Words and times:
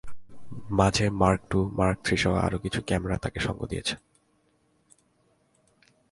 মাঝে 0.69 1.05
mark 1.21 1.41
two, 1.49 1.59
mark 1.77 1.97
থ্রিসহ 2.03 2.33
আরও 2.45 2.57
কিছু 2.59 2.79
ক্যামেরা 2.87 3.17
তাঁকে 3.17 3.39
সঙ্গ 3.39 3.59
দিয়েছে। 3.65 3.95